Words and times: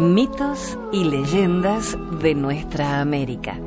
Mitos 0.00 0.78
y 0.92 1.04
leyendas 1.04 1.94
de 2.22 2.34
nuestra 2.34 3.02
América. 3.02 3.58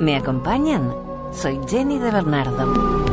¿Me 0.00 0.16
acompañan? 0.16 0.90
Soy 1.34 1.60
Jenny 1.68 1.98
de 1.98 2.10
Bernardo. 2.10 3.04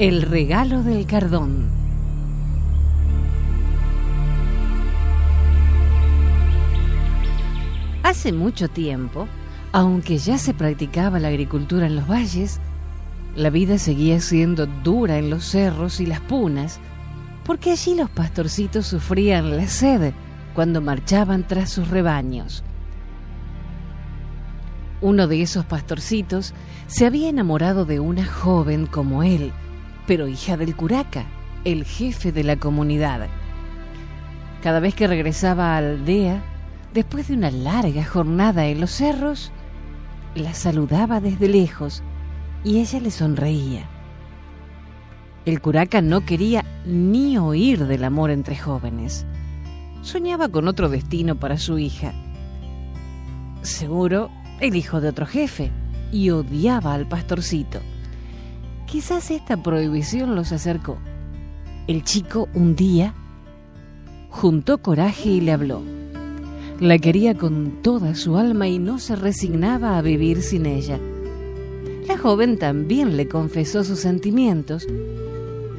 El 0.00 0.22
regalo 0.22 0.82
del 0.82 1.06
cardón. 1.06 1.68
Hace 8.02 8.32
mucho 8.32 8.66
tiempo, 8.66 9.28
aunque 9.72 10.18
ya 10.18 10.38
se 10.38 10.54
practicaba 10.54 11.20
la 11.20 11.28
agricultura 11.28 11.86
en 11.86 11.96
los 11.96 12.08
valles, 12.08 12.60
la 13.36 13.50
vida 13.50 13.78
seguía 13.78 14.20
siendo 14.20 14.66
dura 14.66 15.18
en 15.18 15.30
los 15.30 15.44
cerros 15.44 16.00
y 16.00 16.06
las 16.06 16.20
punas, 16.20 16.80
porque 17.44 17.70
allí 17.70 17.94
los 17.94 18.10
pastorcitos 18.10 18.86
sufrían 18.86 19.56
la 19.56 19.66
sed 19.68 20.12
cuando 20.54 20.80
marchaban 20.80 21.46
tras 21.46 21.70
sus 21.70 21.88
rebaños. 21.88 22.64
Uno 25.00 25.28
de 25.28 25.40
esos 25.40 25.64
pastorcitos 25.64 26.52
se 26.86 27.06
había 27.06 27.28
enamorado 27.28 27.84
de 27.84 28.00
una 28.00 28.26
joven 28.26 28.86
como 28.86 29.22
él, 29.22 29.52
pero 30.06 30.28
hija 30.28 30.56
del 30.56 30.76
curaca, 30.76 31.24
el 31.64 31.84
jefe 31.84 32.32
de 32.32 32.44
la 32.44 32.56
comunidad. 32.56 33.28
Cada 34.62 34.80
vez 34.80 34.94
que 34.94 35.06
regresaba 35.06 35.76
a 35.76 35.80
la 35.80 35.90
aldea, 35.90 36.42
después 36.92 37.28
de 37.28 37.34
una 37.34 37.50
larga 37.50 38.04
jornada 38.04 38.66
en 38.66 38.80
los 38.80 38.90
cerros, 38.90 39.52
la 40.34 40.54
saludaba 40.54 41.20
desde 41.20 41.48
lejos 41.48 42.02
y 42.64 42.78
ella 42.78 43.00
le 43.00 43.10
sonreía. 43.10 43.88
El 45.46 45.60
curaca 45.60 46.02
no 46.02 46.24
quería 46.24 46.64
ni 46.84 47.38
oír 47.38 47.86
del 47.86 48.04
amor 48.04 48.30
entre 48.30 48.56
jóvenes. 48.56 49.26
Soñaba 50.02 50.48
con 50.48 50.68
otro 50.68 50.88
destino 50.88 51.38
para 51.38 51.58
su 51.58 51.78
hija. 51.78 52.12
Seguro, 53.62 54.30
el 54.60 54.76
hijo 54.76 55.00
de 55.00 55.08
otro 55.08 55.26
jefe, 55.26 55.70
y 56.12 56.30
odiaba 56.30 56.94
al 56.94 57.06
pastorcito. 57.06 57.80
Quizás 58.86 59.30
esta 59.30 59.56
prohibición 59.62 60.34
los 60.34 60.52
acercó. 60.52 60.98
El 61.86 62.04
chico 62.04 62.48
un 62.54 62.74
día 62.76 63.14
juntó 64.28 64.78
coraje 64.78 65.28
y 65.28 65.40
le 65.40 65.52
habló. 65.52 65.82
La 66.80 66.98
quería 66.98 67.36
con 67.36 67.82
toda 67.82 68.14
su 68.14 68.38
alma 68.38 68.66
y 68.66 68.78
no 68.78 68.98
se 68.98 69.14
resignaba 69.14 69.98
a 69.98 70.02
vivir 70.02 70.40
sin 70.40 70.64
ella. 70.64 70.98
La 72.08 72.16
joven 72.16 72.58
también 72.58 73.18
le 73.18 73.28
confesó 73.28 73.84
sus 73.84 73.98
sentimientos 73.98 74.86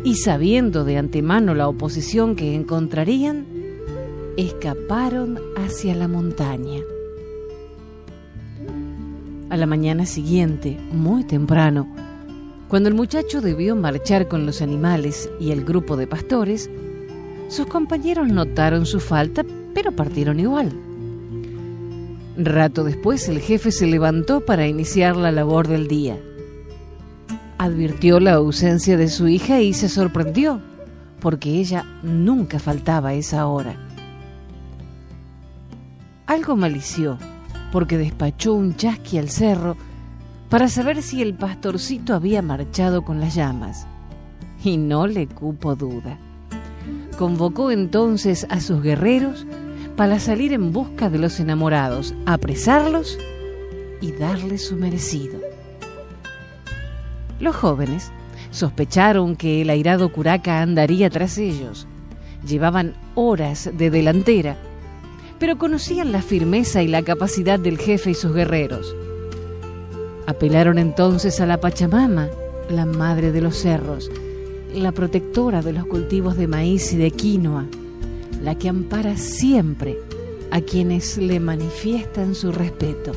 y 0.04 0.18
sabiendo 0.18 0.86
de 0.86 0.98
antemano 0.98 1.56
la 1.56 1.68
oposición 1.68 2.36
que 2.36 2.54
encontrarían, 2.54 3.48
escaparon 4.38 5.40
hacia 5.58 5.96
la 5.96 6.08
montaña. 6.08 6.82
A 9.50 9.58
la 9.58 9.66
mañana 9.66 10.06
siguiente, 10.06 10.78
muy 10.94 11.24
temprano, 11.24 11.88
cuando 12.68 12.90
el 12.90 12.96
muchacho 12.96 13.42
debió 13.42 13.76
marchar 13.76 14.28
con 14.28 14.46
los 14.46 14.62
animales 14.62 15.32
y 15.40 15.50
el 15.50 15.66
grupo 15.66 15.98
de 15.98 16.06
pastores, 16.06 16.70
sus 17.48 17.66
compañeros 17.66 18.28
notaron 18.28 18.86
su 18.86 19.00
falta, 19.00 19.44
pero 19.74 19.92
partieron 19.92 20.40
igual. 20.40 20.72
Rato 22.38 22.84
después 22.86 23.28
el 23.28 23.40
jefe 23.40 23.72
se 23.72 23.88
levantó 23.88 24.46
para 24.46 24.68
iniciar 24.68 25.18
la 25.18 25.32
labor 25.32 25.68
del 25.68 25.88
día. 25.88 26.18
Advirtió 27.58 28.20
la 28.20 28.34
ausencia 28.34 28.96
de 28.96 29.10
su 29.10 29.28
hija 29.28 29.60
y 29.60 29.74
se 29.74 29.90
sorprendió, 29.90 30.62
porque 31.20 31.60
ella 31.60 31.86
nunca 32.04 32.58
faltaba 32.60 33.10
a 33.10 33.14
esa 33.14 33.48
hora. 33.48 33.76
Algo 36.26 36.56
malició, 36.56 37.18
porque 37.72 37.98
despachó 37.98 38.54
un 38.54 38.76
chasqui 38.76 39.18
al 39.18 39.30
cerro 39.30 39.76
para 40.50 40.70
saber 40.70 41.02
si 41.02 41.22
el 41.22 41.34
pastorcito 41.34 42.16
había 42.16 42.42
marchado 42.42 43.04
con 43.04 43.20
las 43.20 43.36
llamas. 43.36 43.88
Y 44.64 44.78
no 44.78 45.08
le 45.08 45.28
cupo 45.28 45.76
duda. 45.76 46.18
Convocó 47.18 47.72
entonces 47.72 48.48
a 48.50 48.62
sus 48.62 48.82
guerreros 48.82 49.46
para 50.02 50.20
salir 50.20 50.52
en 50.52 50.74
busca 50.74 51.12
de 51.12 51.20
los 51.20 51.40
enamorados, 51.40 52.16
apresarlos 52.26 53.20
y 54.02 54.12
darles 54.14 54.66
su 54.66 54.76
merecido. 54.76 55.40
Los 57.40 57.56
jóvenes 57.56 58.12
sospecharon 58.50 59.36
que 59.36 59.62
el 59.62 59.70
airado 59.70 60.12
curaca 60.12 60.64
andaría 60.64 61.12
tras 61.12 61.38
ellos. 61.38 61.86
Llevaban 62.44 62.96
horas 63.14 63.70
de 63.78 63.92
delantera, 63.92 64.58
pero 65.38 65.60
conocían 65.60 66.12
la 66.12 66.24
firmeza 66.24 66.82
y 66.82 66.88
la 66.88 67.04
capacidad 67.04 67.60
del 67.60 67.78
jefe 67.78 68.10
y 68.10 68.16
sus 68.16 68.34
guerreros. 68.34 68.96
Apelaron 70.26 70.80
entonces 70.80 71.40
a 71.42 71.46
la 71.46 71.60
Pachamama, 71.60 72.28
la 72.72 72.88
madre 72.88 73.32
de 73.32 73.42
los 73.42 73.56
cerros, 73.56 74.10
la 74.74 74.94
protectora 74.94 75.62
de 75.62 75.74
los 75.74 75.86
cultivos 75.86 76.38
de 76.38 76.48
maíz 76.48 76.92
y 76.92 76.98
de 76.98 77.12
quinoa, 77.12 77.68
la 78.42 78.56
que 78.56 78.70
ampara 78.70 79.18
siempre 79.18 79.98
a 80.52 80.62
quienes 80.62 81.18
le 81.18 81.40
manifiestan 81.40 82.36
su 82.36 82.52
respeto. 82.52 83.12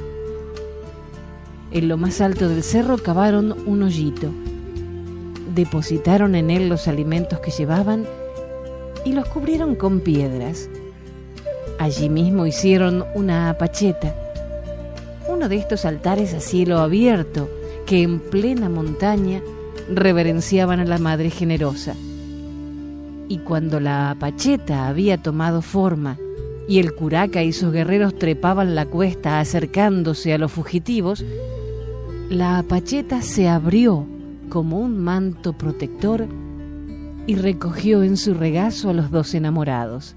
En 1.70 1.88
lo 1.88 1.96
más 1.96 2.20
alto 2.20 2.48
del 2.48 2.62
cerro 2.62 2.98
cavaron 2.98 3.54
un 3.66 3.82
hoyito, 3.82 4.30
depositaron 5.54 6.34
en 6.34 6.50
él 6.50 6.68
los 6.68 6.86
alimentos 6.88 7.40
que 7.40 7.50
llevaban 7.50 8.06
y 9.04 9.12
los 9.12 9.26
cubrieron 9.28 9.74
con 9.74 10.00
piedras. 10.00 10.68
Allí 11.78 12.08
mismo 12.08 12.46
hicieron 12.46 13.04
una 13.14 13.50
apacheta, 13.50 14.14
uno 15.28 15.48
de 15.48 15.56
estos 15.56 15.84
altares 15.84 16.32
a 16.34 16.40
cielo 16.40 16.78
abierto 16.78 17.48
que 17.86 18.02
en 18.02 18.20
plena 18.20 18.68
montaña 18.68 19.42
reverenciaban 19.92 20.80
a 20.80 20.84
la 20.84 20.98
Madre 20.98 21.30
Generosa 21.30 21.94
y 23.28 23.38
cuando 23.38 23.80
la 23.80 24.10
apacheta 24.10 24.86
había 24.86 25.22
tomado 25.22 25.62
forma 25.62 26.18
y 26.68 26.78
el 26.78 26.94
curaca 26.94 27.42
y 27.42 27.52
sus 27.52 27.72
guerreros 27.72 28.18
trepaban 28.18 28.74
la 28.74 28.86
cuesta 28.86 29.40
acercándose 29.40 30.32
a 30.32 30.38
los 30.38 30.52
fugitivos, 30.52 31.24
la 32.30 32.58
apacheta 32.58 33.22
se 33.22 33.48
abrió 33.48 34.06
como 34.48 34.78
un 34.80 34.98
manto 34.98 35.52
protector 35.52 36.26
y 37.26 37.36
recogió 37.36 38.02
en 38.02 38.16
su 38.16 38.34
regazo 38.34 38.90
a 38.90 38.94
los 38.94 39.10
dos 39.10 39.34
enamorados. 39.34 40.14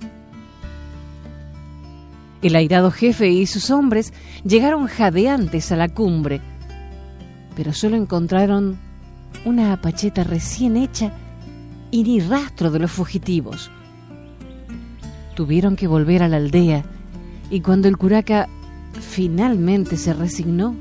El 2.41 2.56
airado 2.56 2.91
jefe 2.91 3.29
y 3.29 3.45
sus 3.45 3.72
hombres 3.72 4.13
llegaron 4.45 4.88
jadeantes 4.88 5.72
a 5.72 5.75
la 5.75 5.89
cumbre, 5.89 6.39
pero 7.56 7.74
solo 7.74 7.97
encontraron 7.97 8.78
una 9.44 9.74
apacheta 9.74 10.24
recién 10.24 10.78
hecha 10.78 11.12
y 11.92 12.03
ni 12.03 12.20
rastro 12.20 12.72
de 12.72 12.80
los 12.80 12.92
fugitivos. 12.92 13.72
Tuvieron 15.36 15.75
que 15.75 15.88
volver 15.88 16.24
a 16.24 16.28
la 16.28 16.38
aldea 16.38 16.84
y 17.50 17.62
cuando 17.62 17.88
el 17.88 17.98
curaca 17.98 18.50
finalmente 19.00 19.98
se 19.98 20.14
resignó, 20.14 20.75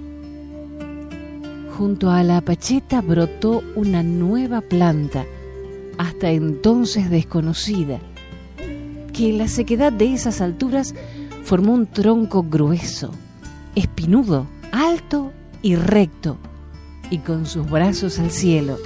junto 1.77 2.11
a 2.11 2.23
la 2.23 2.39
apacheta 2.39 3.03
brotó 3.03 3.63
una 3.75 4.03
nueva 4.03 4.63
planta, 4.63 5.27
hasta 5.99 6.31
entonces 6.31 7.11
desconocida, 7.11 8.01
que 9.13 9.31
en 9.31 9.39
la 9.39 9.49
sequedad 9.49 9.93
de 9.93 10.15
esas 10.15 10.41
alturas 10.41 10.95
formó 11.45 11.75
un 11.75 11.87
tronco 11.87 12.43
grueso, 12.43 13.11
espinudo, 13.75 14.47
alto 14.73 15.33
y 15.63 15.77
recto, 15.77 16.39
y 17.11 17.19
con 17.19 17.47
sus 17.47 17.69
brazos 17.71 18.19
al 18.19 18.31
cielo 18.31 18.79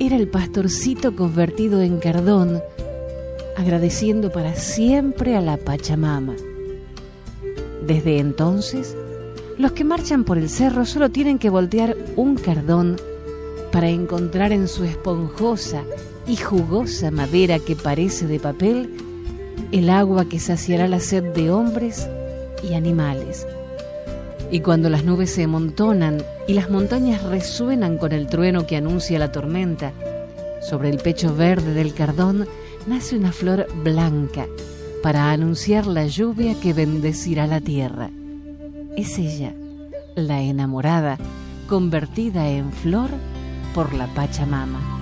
era 0.00 0.16
el 0.16 0.28
pastorcito 0.28 1.14
convertido 1.14 1.82
en 1.82 1.98
cardón, 1.98 2.62
agradeciendo 3.56 4.32
para 4.32 4.54
siempre 4.54 5.36
a 5.36 5.42
la 5.42 5.58
Pachamama. 5.58 6.34
Desde 7.86 8.18
entonces, 8.18 8.96
los 9.58 9.72
que 9.72 9.84
marchan 9.84 10.24
por 10.24 10.38
el 10.38 10.48
cerro 10.48 10.86
solo 10.86 11.10
tienen 11.10 11.38
que 11.38 11.50
voltear 11.50 11.98
un 12.16 12.36
cardón 12.36 12.96
para 13.72 13.90
encontrar 13.90 14.52
en 14.52 14.68
su 14.68 14.84
esponjosa 14.84 15.84
y 16.26 16.36
jugosa 16.36 17.10
madera 17.10 17.58
que 17.58 17.76
parece 17.76 18.26
de 18.26 18.40
papel 18.40 18.96
el 19.70 19.90
agua 19.90 20.24
que 20.24 20.40
saciará 20.40 20.88
la 20.88 21.00
sed 21.00 21.24
de 21.34 21.50
hombres 21.50 22.08
y 22.66 22.72
animales. 22.72 23.46
Y 24.50 24.60
cuando 24.60 24.90
las 24.90 25.04
nubes 25.04 25.30
se 25.30 25.44
amontonan 25.44 26.22
y 26.48 26.54
las 26.54 26.70
montañas 26.70 27.22
resuenan 27.22 27.98
con 27.98 28.12
el 28.12 28.26
trueno 28.26 28.66
que 28.66 28.76
anuncia 28.76 29.18
la 29.18 29.30
tormenta, 29.30 29.92
sobre 30.60 30.90
el 30.90 30.98
pecho 30.98 31.34
verde 31.34 31.72
del 31.72 31.94
cardón 31.94 32.46
nace 32.86 33.16
una 33.16 33.32
flor 33.32 33.66
blanca 33.82 34.46
para 35.02 35.30
anunciar 35.30 35.86
la 35.86 36.06
lluvia 36.06 36.54
que 36.60 36.72
bendecirá 36.72 37.46
la 37.46 37.60
tierra. 37.60 38.10
Es 38.96 39.18
ella, 39.18 39.54
la 40.16 40.42
enamorada 40.42 41.18
convertida 41.68 42.48
en 42.48 42.72
flor 42.72 43.10
por 43.74 43.94
la 43.94 44.06
Pachamama. 44.08 44.99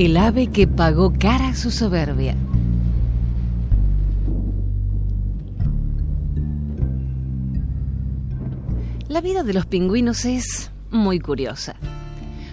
El 0.00 0.16
ave 0.16 0.46
que 0.46 0.66
pagó 0.66 1.12
cara 1.12 1.54
su 1.54 1.70
soberbia. 1.70 2.34
La 9.08 9.20
vida 9.20 9.42
de 9.42 9.52
los 9.52 9.66
pingüinos 9.66 10.24
es 10.24 10.70
muy 10.90 11.20
curiosa. 11.20 11.76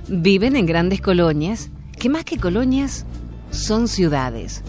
Viven 0.10 0.58
en 0.58 0.66
grandes 0.66 1.00
colonias, 1.00 1.70
que 1.98 2.10
más 2.10 2.26
que 2.26 2.38
colonias 2.38 3.06
son 3.50 3.88
ciudades, 3.88 4.62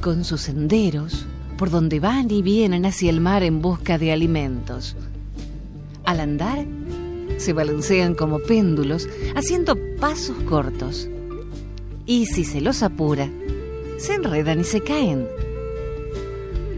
con 0.00 0.22
sus 0.22 0.42
senderos 0.42 1.26
por 1.56 1.68
donde 1.68 1.98
van 1.98 2.30
y 2.30 2.42
vienen 2.42 2.86
hacia 2.86 3.10
el 3.10 3.20
mar 3.20 3.42
en 3.42 3.60
busca 3.60 3.98
de 3.98 4.12
alimentos. 4.12 4.94
Al 6.04 6.20
andar, 6.20 6.64
se 7.38 7.52
balancean 7.52 8.14
como 8.14 8.38
péndulos, 8.38 9.08
haciendo 9.34 9.76
pasos 9.98 10.36
cortos 10.48 11.08
y 12.08 12.24
si 12.24 12.42
se 12.44 12.62
los 12.62 12.82
apura, 12.82 13.28
se 13.98 14.14
enredan 14.14 14.60
y 14.60 14.64
se 14.64 14.80
caen. 14.80 15.28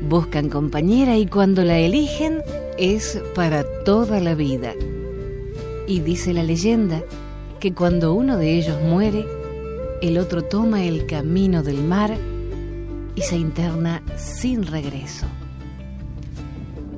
Buscan 0.08 0.50
compañera 0.50 1.16
y 1.16 1.26
cuando 1.26 1.62
la 1.62 1.78
eligen 1.78 2.42
es 2.76 3.22
para 3.36 3.64
toda 3.84 4.18
la 4.18 4.34
vida. 4.34 4.74
Y 5.86 6.00
dice 6.00 6.34
la 6.34 6.42
leyenda 6.42 7.00
que 7.60 7.72
cuando 7.72 8.12
uno 8.12 8.38
de 8.38 8.58
ellos 8.58 8.82
muere, 8.82 9.24
el 10.02 10.18
otro 10.18 10.42
toma 10.42 10.82
el 10.82 11.06
camino 11.06 11.62
del 11.62 11.84
mar 11.84 12.16
y 13.14 13.22
se 13.22 13.36
interna 13.36 14.02
sin 14.16 14.66
regreso. 14.66 15.26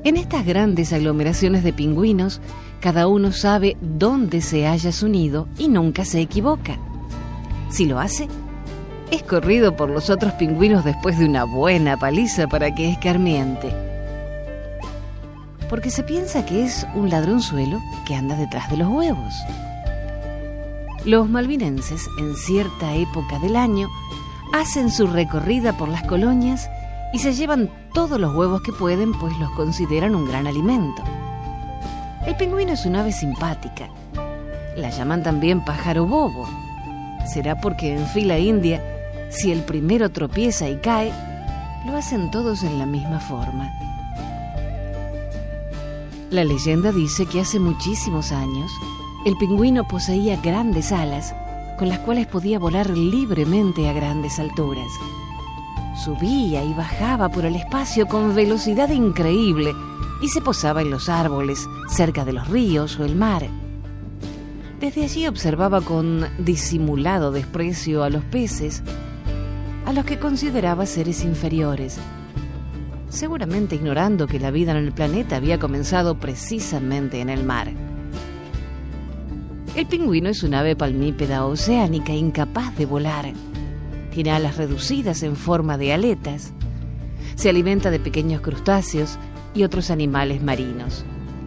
En 0.05 0.17
estas 0.17 0.47
grandes 0.47 0.95
aglomeraciones 0.95 1.63
de 1.65 1.75
pingüinos, 1.75 2.41
cada 2.81 3.09
uno 3.09 3.31
sabe 3.31 3.77
dónde 3.83 4.41
se 4.41 4.67
halla 4.67 4.91
su 4.91 5.09
nido 5.09 5.49
y 5.59 5.69
nunca 5.69 6.07
se 6.07 6.23
equivoca. 6.23 6.79
Si 7.73 7.87
lo 7.87 7.99
hace, 7.99 8.29
es 9.11 9.23
corrido 9.23 9.75
por 9.77 9.89
los 9.89 10.11
otros 10.11 10.35
pingüinos 10.35 10.85
después 10.85 11.19
de 11.19 11.25
una 11.25 11.45
buena 11.45 11.97
paliza 11.97 12.47
para 12.47 12.75
que 12.75 12.91
escarmiente. 12.91 13.75
Porque 15.71 15.89
se 15.89 16.03
piensa 16.03 16.45
que 16.45 16.65
es 16.65 16.87
un 16.95 17.09
ladronzuelo 17.09 17.81
que 18.05 18.15
anda 18.15 18.37
detrás 18.37 18.71
de 18.71 18.77
los 18.77 18.89
huevos. 18.89 19.33
Los 21.07 21.31
malvinenses, 21.31 22.07
en 22.19 22.37
cierta 22.37 22.95
época 22.95 23.39
del 23.39 23.57
año, 23.57 23.89
hacen 24.53 24.91
su 24.91 25.07
recorrida 25.07 25.75
por 25.79 25.89
las 25.89 26.03
colonias 26.03 26.69
y 27.15 27.21
se 27.21 27.33
llevan 27.33 27.71
todos 27.95 28.21
los 28.21 28.35
huevos 28.35 28.61
que 28.61 28.75
pueden, 28.75 29.15
pues 29.15 29.35
los 29.39 29.51
consideran 29.53 30.15
un 30.15 30.29
gran 30.29 30.47
alimento. 30.47 31.03
El 32.27 32.37
pingüino 32.37 32.73
es 32.73 32.85
un 32.85 32.97
ave 32.97 33.13
simpática. 33.13 33.89
La 34.77 34.91
llaman 34.91 35.23
también 35.23 35.65
pájaro 35.65 36.05
bobo 36.05 36.47
será 37.27 37.61
porque 37.61 37.93
en 37.95 38.07
fila 38.07 38.39
india, 38.39 38.83
si 39.31 39.53
el 39.53 39.63
primero 39.63 40.11
tropieza 40.11 40.69
y 40.69 40.77
cae, 40.77 41.13
lo 41.87 41.97
hacen 41.97 42.31
todos 42.31 42.63
en 42.63 42.79
la 42.79 42.87
misma 42.87 43.21
forma. 43.21 43.71
La 46.31 46.45
leyenda 46.45 46.93
dice 46.93 47.27
que 47.27 47.41
hace 47.41 47.59
muchísimos 47.59 48.33
años 48.33 48.71
el 49.27 49.37
pingüino 49.37 49.87
poseía 49.87 50.37
grandes 50.37 50.91
alas 50.91 51.35
con 51.79 51.89
las 51.89 51.99
cuales 52.01 52.27
podía 52.27 52.59
volar 52.59 52.91
libremente 52.91 53.89
a 53.89 53.93
grandes 53.93 54.39
alturas. 54.39 54.91
Subía 56.05 56.65
y 56.65 56.73
bajaba 56.75 57.29
por 57.29 57.45
el 57.45 57.57
espacio 57.57 58.07
con 58.07 58.35
velocidad 58.35 58.89
increíble 58.89 59.75
y 60.23 60.29
se 60.29 60.41
posaba 60.41 60.83
en 60.83 60.91
los 60.91 61.09
árboles, 61.09 61.69
cerca 61.89 62.25
de 62.25 62.33
los 62.33 62.49
ríos 62.49 62.99
o 62.99 63.05
el 63.05 63.17
mar. 63.17 63.49
Desde 64.83 65.05
allí 65.05 65.29
observaba 65.29 65.81
con 65.81 66.27
disimulado 66.45 67.31
desprecio 67.31 68.03
a 68.03 68.11
los 68.11 68.25
peces, 68.25 68.83
a 69.87 69.93
los 69.93 70.05
que 70.05 70.19
consideraba 70.19 70.87
seres 70.87 71.23
inferiores, 71.23 71.99
seguramente 73.09 73.77
ignorando 73.77 74.27
que 74.27 74.41
la 74.41 74.51
vida 74.51 74.73
en 74.73 74.79
el 74.79 74.91
planeta 74.91 75.37
había 75.37 75.61
comenzado 75.61 76.19
precisamente 76.19 77.21
en 77.21 77.29
el 77.29 77.45
mar. 77.45 77.71
El 79.77 79.87
pingüino 79.87 80.29
es 80.29 80.43
un 80.43 80.53
ave 80.53 80.75
palmípeda 80.75 81.47
oceánica 81.47 82.13
incapaz 82.13 82.77
de 82.77 82.85
volar. 82.85 83.33
Tiene 84.11 84.33
alas 84.33 84.57
reducidas 84.57 85.23
en 85.23 85.37
forma 85.37 85.79
de 85.79 85.93
aletas. 85.93 86.53
Se 87.37 87.49
alimenta 87.49 87.93
de 87.93 88.01
pequeños 88.01 88.41
crustáceos 88.41 89.17
y 89.55 89.63
otros 89.63 89.93
animales 89.93 90.43
marinos. 90.43 91.05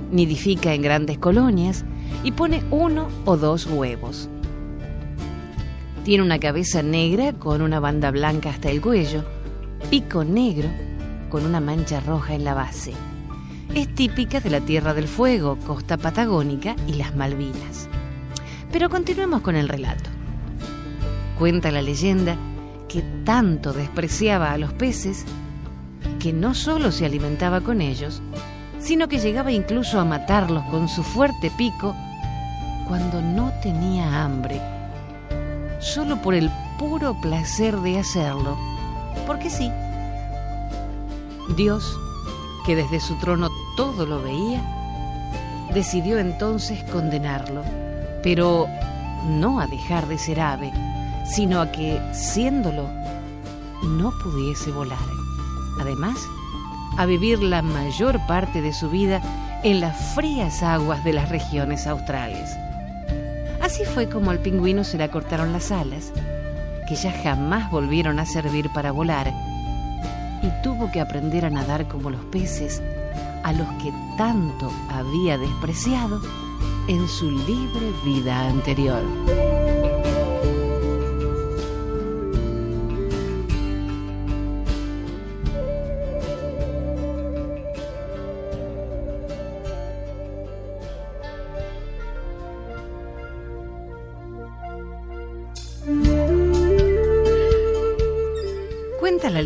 Nidifica 0.09 0.73
en 0.73 0.83
grandes 0.83 1.17
colonias 1.17 1.83
y 2.23 2.31
pone 2.31 2.63
uno 2.71 3.07
o 3.25 3.37
dos 3.37 3.65
huevos. 3.65 4.29
Tiene 6.03 6.23
una 6.23 6.39
cabeza 6.39 6.83
negra 6.83 7.33
con 7.33 7.61
una 7.61 7.79
banda 7.79 8.11
blanca 8.11 8.49
hasta 8.49 8.69
el 8.69 8.81
cuello, 8.81 9.23
pico 9.89 10.23
negro 10.23 10.69
con 11.29 11.45
una 11.45 11.59
mancha 11.59 11.99
roja 11.99 12.33
en 12.33 12.43
la 12.43 12.53
base. 12.53 12.93
Es 13.73 13.93
típica 13.93 14.39
de 14.39 14.49
la 14.49 14.61
Tierra 14.61 14.93
del 14.93 15.07
Fuego, 15.07 15.57
costa 15.65 15.97
patagónica 15.97 16.75
y 16.87 16.93
las 16.93 17.15
Malvinas. 17.15 17.89
Pero 18.71 18.89
continuemos 18.89 19.41
con 19.41 19.55
el 19.55 19.67
relato. 19.67 20.09
Cuenta 21.37 21.71
la 21.71 21.81
leyenda 21.81 22.37
que 22.87 23.03
tanto 23.25 23.73
despreciaba 23.73 24.51
a 24.51 24.57
los 24.57 24.71
peces 24.73 25.25
que 26.19 26.31
no 26.31 26.53
solo 26.53 26.91
se 26.91 27.05
alimentaba 27.05 27.61
con 27.61 27.81
ellos, 27.81 28.21
sino 28.85 29.07
que 29.07 29.17
llegaba 29.17 29.51
incluso 29.51 29.99
a 29.99 30.05
matarlos 30.05 30.63
con 30.65 30.87
su 30.87 31.01
fuerte 31.01 31.49
pico 31.49 31.95
cuando 32.87 33.19
no 33.19 33.51
tenía 33.63 34.23
hambre, 34.23 34.61
solo 35.79 36.21
por 36.21 36.35
el 36.35 36.51
puro 36.77 37.19
placer 37.19 37.75
de 37.77 37.97
hacerlo, 37.97 38.55
porque 39.25 39.49
sí. 39.49 39.71
Dios, 41.57 41.99
que 42.67 42.75
desde 42.75 42.99
su 42.99 43.15
trono 43.15 43.49
todo 43.75 44.05
lo 44.05 44.21
veía, 44.21 44.61
decidió 45.73 46.19
entonces 46.19 46.83
condenarlo, 46.91 47.63
pero 48.21 48.67
no 49.27 49.59
a 49.59 49.65
dejar 49.65 50.07
de 50.07 50.19
ser 50.19 50.39
ave, 50.39 50.71
sino 51.25 51.59
a 51.59 51.71
que, 51.71 51.99
siéndolo, 52.13 52.87
no 53.81 54.11
pudiese 54.23 54.71
volar. 54.71 54.99
Además, 55.81 56.17
a 56.97 57.05
vivir 57.05 57.41
la 57.41 57.61
mayor 57.61 58.19
parte 58.27 58.61
de 58.61 58.73
su 58.73 58.89
vida 58.89 59.21
en 59.63 59.79
las 59.79 60.13
frías 60.13 60.63
aguas 60.63 61.03
de 61.03 61.13
las 61.13 61.29
regiones 61.29 61.87
australes. 61.87 62.55
Así 63.61 63.83
fue 63.83 64.07
como 64.09 64.31
al 64.31 64.39
pingüino 64.39 64.83
se 64.83 64.97
le 64.97 65.09
cortaron 65.09 65.51
las 65.51 65.71
alas, 65.71 66.11
que 66.87 66.95
ya 66.95 67.11
jamás 67.11 67.71
volvieron 67.71 68.19
a 68.19 68.25
servir 68.25 68.69
para 68.73 68.91
volar, 68.91 69.33
y 70.41 70.63
tuvo 70.63 70.91
que 70.91 71.01
aprender 71.01 71.45
a 71.45 71.49
nadar 71.49 71.87
como 71.87 72.09
los 72.09 72.23
peces, 72.25 72.81
a 73.43 73.53
los 73.53 73.67
que 73.81 73.91
tanto 74.17 74.71
había 74.89 75.37
despreciado 75.37 76.21
en 76.87 77.07
su 77.07 77.31
libre 77.31 77.91
vida 78.03 78.47
anterior. 78.47 79.03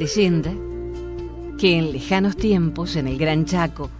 Leyenda 0.09 0.51
que 1.59 1.77
en 1.77 1.91
lejanos 1.91 2.35
tiempos, 2.35 2.95
en 2.95 3.07
el 3.07 3.19
Gran 3.19 3.45
Chaco, 3.45 3.91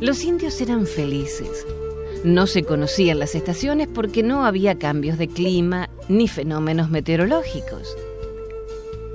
los 0.00 0.24
indios 0.24 0.58
eran 0.62 0.86
felices. 0.86 1.66
No 2.24 2.46
se 2.46 2.62
conocían 2.62 3.18
las 3.18 3.34
estaciones 3.34 3.86
porque 3.86 4.22
no 4.22 4.46
había 4.46 4.78
cambios 4.78 5.18
de 5.18 5.28
clima 5.28 5.90
ni 6.08 6.26
fenómenos 6.26 6.88
meteorológicos. 6.88 7.94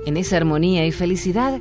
En 0.06 0.16
esa 0.16 0.36
armonía 0.36 0.86
y 0.86 0.92
felicidad, 0.92 1.58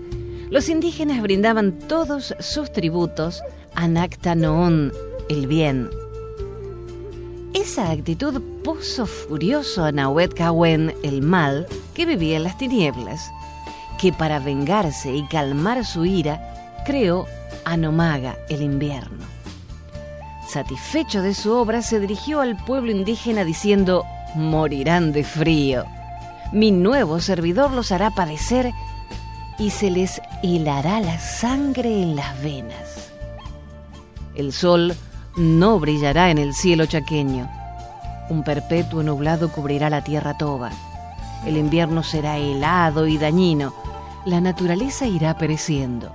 los 0.52 0.70
indígenas 0.70 1.24
brindaban 1.24 1.80
todos 1.80 2.36
sus 2.40 2.72
tributos 2.72 3.42
a 3.74 3.88
Nacta 3.88 4.34
el 4.34 5.48
bien. 5.48 5.90
Esa 7.56 7.90
actitud 7.90 8.40
puso 8.64 9.08
furioso 9.08 9.86
a 9.86 9.92
Nahuet 9.92 10.36
el 11.02 11.24
mal, 11.24 11.66
que 11.96 12.06
vivía 12.06 12.38
en 12.38 12.44
las 12.44 12.60
tinieblas, 12.60 13.32
que 13.98 14.14
para 14.14 14.40
vengarse 14.40 15.14
y 15.14 15.28
calmar 15.28 15.86
su 15.86 16.06
ira, 16.06 16.82
creó 16.86 17.26
a 17.66 17.78
Nomaga, 17.78 18.38
el 18.50 18.62
invierno. 18.62 19.26
Satisfecho 20.48 21.22
de 21.22 21.34
su 21.34 21.54
obra, 21.54 21.82
se 21.82 22.00
dirigió 22.00 22.40
al 22.40 22.56
pueblo 22.56 22.92
indígena 22.92 23.44
diciendo, 23.44 24.06
morirán 24.36 25.12
de 25.12 25.24
frío. 25.24 25.86
Mi 26.54 26.72
nuevo 26.72 27.20
servidor 27.20 27.72
los 27.72 27.92
hará 27.92 28.12
padecer 28.12 28.72
y 29.58 29.72
se 29.72 29.92
les 29.92 30.22
hilará 30.42 31.00
la 31.02 31.20
sangre 31.20 32.02
en 32.02 32.16
las 32.16 32.42
venas. 32.42 33.12
El 34.36 34.54
sol 34.54 34.96
no 35.36 35.80
brillará 35.80 36.32
en 36.32 36.38
el 36.38 36.54
cielo 36.54 36.86
chaqueño. 36.86 37.50
Un 38.30 38.44
perpetuo 38.44 39.04
nublado 39.04 39.52
cubrirá 39.52 39.90
la 39.90 40.04
tierra 40.04 40.38
toba. 40.38 40.72
El 41.46 41.58
invierno 41.58 42.04
será 42.04 42.38
helado 42.38 43.08
y 43.08 43.18
dañino. 43.18 43.74
La 44.26 44.42
naturaleza 44.42 45.06
irá 45.06 45.38
pereciendo. 45.38 46.12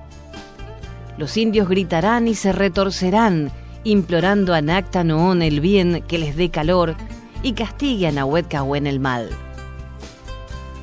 Los 1.17 1.37
indios 1.37 1.69
gritarán 1.69 2.29
y 2.29 2.35
se 2.35 2.53
retorcerán, 2.53 3.51
implorando 3.85 4.55
a 4.55 4.61
Nacta 4.61 5.05
Noón 5.05 5.43
el 5.43 5.61
bien 5.61 6.03
que 6.09 6.19
les 6.19 6.37
dé 6.37 6.51
calor 6.51 6.95
y 7.43 7.53
castigue 7.53 8.07
a 8.07 8.13
Nahuetcahuén 8.13 8.87
el 8.87 9.01
mal. 9.01 9.31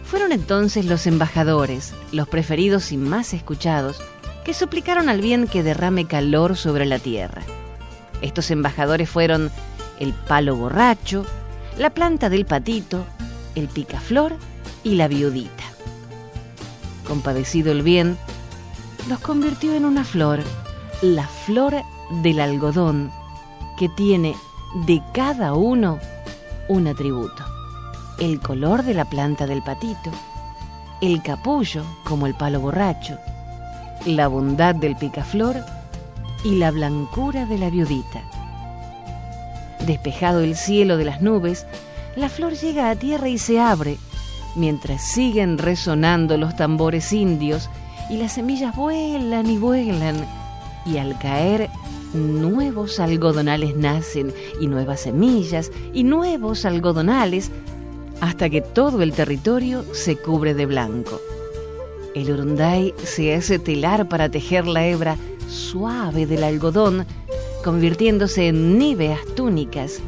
Fueron 0.06 0.32
entonces 0.32 0.86
los 0.86 1.06
embajadores, 1.06 1.94
los 2.12 2.28
preferidos 2.28 2.92
y 2.92 2.98
más 2.98 3.34
escuchados, 3.34 4.02
que 4.44 4.54
suplicaron 4.54 5.08
al 5.10 5.22
bien 5.22 5.48
que 5.48 5.62
derrame 5.62 6.06
calor 6.06 6.58
sobre 6.58 6.86
la 6.86 6.98
tierra. 6.98 7.44
Estos 8.22 8.50
embajadores 8.52 9.10
fueron 9.10 9.52
el 10.00 10.14
palo 10.14 10.56
borracho, 10.56 11.26
la 11.78 11.92
planta 11.92 12.30
del 12.30 12.46
patito, 12.46 13.06
el 13.60 13.68
picaflor 13.68 14.36
y 14.84 14.96
la 14.96 15.08
viudita. 15.08 15.64
Compadecido 17.08 17.72
el 17.72 17.84
bien, 17.84 18.18
los 19.08 19.20
convirtió 19.20 19.74
en 19.76 19.86
una 19.86 20.04
flor, 20.04 20.40
la 21.02 21.28
flor 21.28 21.76
del 22.22 22.40
algodón, 22.40 23.12
que 23.78 23.90
tiene 23.90 24.36
de 24.88 25.02
cada 25.14 25.54
uno 25.54 26.00
un 26.68 26.88
atributo 26.88 27.50
el 28.20 28.42
color 28.42 28.84
de 28.84 28.94
la 28.94 29.06
planta 29.06 29.48
del 29.48 29.62
patito, 29.62 30.12
el 31.02 31.22
capullo 31.24 31.84
como 32.04 32.28
el 32.28 32.36
palo 32.36 32.60
borracho, 32.60 33.18
la 34.06 34.28
bondad 34.28 34.76
del 34.76 34.96
picaflor 34.96 35.64
y 36.44 36.56
la 36.56 36.72
blancura 36.72 37.46
de 37.46 37.58
la 37.58 37.70
viudita. 37.70 38.22
Despejado 39.86 40.42
el 40.42 40.56
cielo 40.56 40.98
de 40.98 41.06
las 41.06 41.22
nubes, 41.22 41.66
la 42.20 42.30
flor 42.30 42.54
llega 42.54 42.90
a 42.90 42.96
tierra 42.96 43.30
y 43.30 43.38
se 43.38 43.60
abre, 43.60 43.98
mientras 44.56 45.02
siguen 45.02 45.58
resonando 45.58 46.38
los 46.38 46.56
tambores 46.56 47.14
indios 47.14 47.70
y 48.10 48.18
las 48.18 48.34
semillas 48.34 48.76
vuelan 48.76 49.50
y 49.50 49.58
vuelan, 49.58 50.28
y 50.86 50.98
al 50.98 51.18
caer 51.18 51.70
nuevos 52.14 53.00
algodonales 53.00 53.76
nacen 53.78 54.34
y 54.60 54.68
nuevas 54.68 55.02
semillas 55.02 55.72
y 55.94 56.04
nuevos 56.04 56.66
algodonales 56.66 57.52
hasta 58.20 58.50
que 58.50 58.62
todo 58.62 59.02
el 59.02 59.14
territorio 59.14 59.86
se 59.94 60.18
cubre 60.18 60.54
de 60.54 60.66
blanco. 60.66 61.22
El 62.16 62.32
urunday 62.32 62.94
se 63.02 63.34
hace 63.34 63.60
telar 63.60 64.10
para 64.10 64.30
tejer 64.30 64.68
la 64.68 64.86
hebra 64.86 65.16
suave 65.48 66.26
del 66.26 66.44
algodón, 66.44 67.06
convirtiéndose 67.64 68.50
en 68.50 68.78
níveas 68.78 69.20
túnicas 69.36 70.02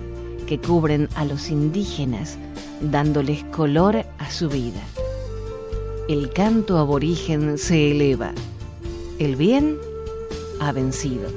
que 0.52 0.60
cubren 0.60 1.08
a 1.16 1.24
los 1.24 1.50
indígenas, 1.50 2.38
dándoles 2.82 3.42
color 3.46 4.04
a 4.18 4.30
su 4.30 4.50
vida. 4.50 4.82
El 6.10 6.34
canto 6.34 6.78
aborigen 6.78 7.58
se 7.58 7.92
eleva. 7.92 8.34
El 9.18 9.38
bien 9.38 9.78
ha 10.60 10.74
vencido. 10.74 11.30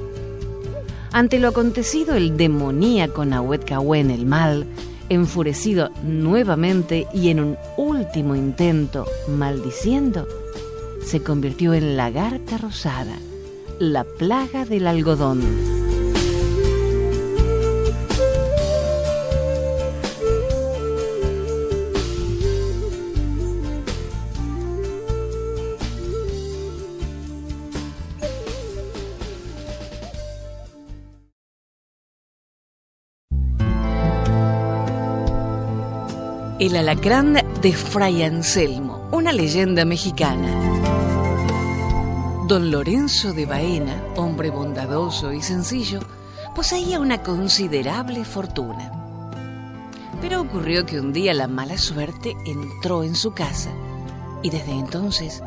Ante 1.13 1.39
lo 1.39 1.47
acontecido, 1.47 2.15
el 2.15 2.35
demoníaco 2.35 3.23
Nahuetcahuén, 3.23 4.11
el 4.11 4.25
mal, 4.25 4.65
enfurecido 5.07 5.91
nuevamente 6.03 7.07
y 7.13 7.29
en 7.29 7.39
un 7.39 7.57
último 7.77 8.35
intento 8.35 9.05
maldiciendo, 9.29 10.27
se 11.01 11.23
convirtió 11.23 11.73
en 11.73 11.95
lagarta 11.95 12.57
rosada, 12.57 13.15
la 13.79 14.03
plaga 14.03 14.65
del 14.65 14.87
algodón. 14.87 15.74
El 36.65 36.77
alacrán 36.77 37.37
de 37.61 37.73
Fray 37.73 38.23
Anselmo, 38.23 39.07
una 39.11 39.31
leyenda 39.31 39.85
mexicana. 39.85 40.49
Don 42.47 42.71
Lorenzo 42.71 43.33
de 43.33 43.45
Baena, 43.45 44.03
hombre 44.15 44.49
bondadoso 44.49 45.31
y 45.31 45.43
sencillo, 45.43 45.99
poseía 46.55 46.99
una 46.99 47.21
considerable 47.21 48.25
fortuna. 48.25 48.91
Pero 50.19 50.41
ocurrió 50.41 50.87
que 50.87 50.99
un 50.99 51.13
día 51.13 51.35
la 51.35 51.47
mala 51.47 51.77
suerte 51.77 52.35
entró 52.47 53.03
en 53.03 53.13
su 53.13 53.35
casa 53.35 53.69
y 54.41 54.49
desde 54.49 54.71
entonces 54.71 55.43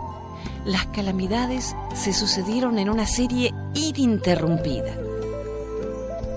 las 0.65 0.87
calamidades 0.87 1.75
se 1.97 2.13
sucedieron 2.13 2.79
en 2.79 2.89
una 2.89 3.09
serie 3.09 3.53
ininterrumpida. 3.75 4.95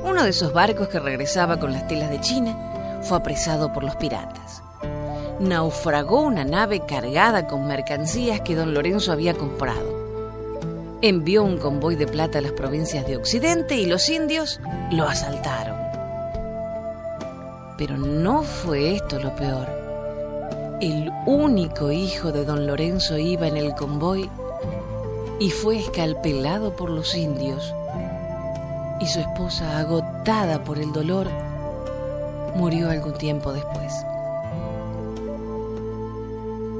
Uno 0.04 0.24
de 0.24 0.32
esos 0.32 0.52
barcos 0.54 0.88
que 0.88 1.00
regresaba 1.00 1.60
con 1.60 1.72
las 1.72 1.88
telas 1.88 2.10
de 2.10 2.20
China 2.20 2.58
fue 3.04 3.20
apresado 3.20 3.72
por 3.74 3.84
los 3.84 3.96
piratas 3.98 4.64
naufragó 5.42 6.22
una 6.22 6.46
nave 6.46 6.86
cargada 6.86 7.48
con 7.48 7.68
mercancías 7.68 8.42
que 8.42 8.56
don 8.56 8.74
Lorenzo 8.74 9.12
había 9.12 9.34
comprado. 9.34 10.00
Envió 11.02 11.44
un 11.44 11.58
convoy 11.58 11.96
de 11.96 12.06
plata 12.06 12.38
a 12.38 12.42
las 12.42 12.52
provincias 12.52 13.08
de 13.08 13.18
Occidente 13.18 13.76
y 13.76 13.88
los 13.88 14.08
indios 14.10 14.60
lo 14.92 15.06
asaltaron. 15.06 15.76
Pero 17.78 17.98
no 17.98 18.44
fue 18.44 18.94
esto 18.96 19.20
lo 19.20 19.36
peor. 19.36 19.68
El 20.80 21.12
único 21.26 21.92
hijo 21.92 22.32
de 22.32 22.46
don 22.46 22.68
Lorenzo 22.68 23.18
iba 23.18 23.48
en 23.48 23.58
el 23.58 23.74
convoy 23.74 24.30
y 25.40 25.50
fue 25.50 25.80
escalpelado 25.80 26.76
por 26.76 26.92
los 26.92 27.16
indios. 27.16 27.74
Y 29.00 29.08
su 29.08 29.20
esposa, 29.20 29.80
agotada 29.80 30.64
por 30.64 30.78
el 30.78 30.94
dolor, 30.94 31.28
murió 32.56 32.92
algún 32.92 33.14
tiempo 33.14 33.52
después. 33.52 34.06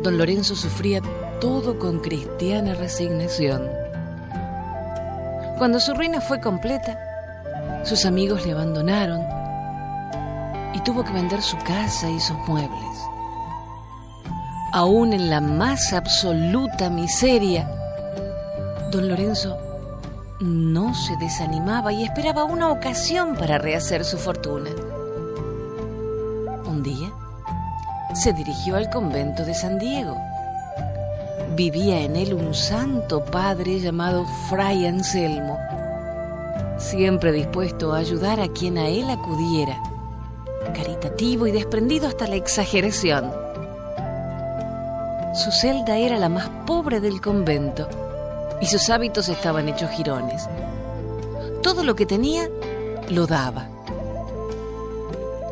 Don 0.02 0.18
Lorenzo 0.18 0.56
sufría 0.56 1.00
todo 1.40 1.78
con 1.78 2.00
cristiana 2.00 2.74
resignación. 2.74 3.70
Cuando 5.60 5.80
su 5.80 5.94
ruina 5.94 6.20
fue 6.22 6.42
completa, 6.42 6.98
sus 7.84 8.06
amigos 8.06 8.44
le 8.44 8.54
abandonaron 8.54 9.22
y 10.74 10.80
tuvo 10.82 11.04
que 11.04 11.12
vender 11.12 11.44
su 11.44 11.56
casa 11.58 12.10
y 12.10 12.20
sus 12.20 12.38
muebles. 12.48 12.98
Aún 14.74 15.14
en 15.14 15.30
la 15.30 15.40
más 15.40 15.94
absoluta 15.94 16.90
miseria, 16.90 17.70
don 18.92 19.08
Lorenzo 19.08 19.58
no 20.40 20.96
se 20.96 21.16
desanimaba 21.18 21.94
y 21.94 22.04
esperaba 22.04 22.44
una 22.44 22.72
ocasión 22.72 23.36
para 23.36 23.60
rehacer 23.60 24.04
su 24.04 24.18
fortuna. 24.18 24.72
Se 28.22 28.34
dirigió 28.34 28.76
al 28.76 28.88
convento 28.92 29.44
de 29.46 29.56
San 29.56 29.80
Diego. 29.80 30.16
Vivía 31.56 32.02
en 32.02 32.16
él 32.16 32.36
un 32.36 32.54
santo 32.54 33.26
padre 33.26 33.80
llamado 33.80 34.28
Fray 34.48 34.86
Anselmo, 34.86 35.58
siempre 36.78 37.32
dispuesto 37.32 37.94
a 37.94 37.98
ayudar 37.98 38.40
a 38.40 38.48
quien 38.50 38.78
a 38.78 38.90
él 38.90 39.10
acudiera, 39.10 39.82
caritativo 40.76 41.48
y 41.48 41.52
desprendido 41.52 42.08
hasta 42.08 42.28
la 42.28 42.36
exageración. 42.36 43.32
Su 45.34 45.52
celda 45.52 45.98
era 45.98 46.20
la 46.20 46.30
más 46.30 46.48
pobre 46.68 47.00
del 47.00 47.22
convento 47.22 47.90
y 48.62 48.68
sus 48.68 48.88
hábitos 48.92 49.30
estaban 49.30 49.68
hechos 49.68 49.90
jirones. 49.90 50.48
Todo 51.64 51.84
lo 51.84 51.96
que 51.96 52.06
tenía 52.06 52.48
lo 53.10 53.26
daba 53.26 53.71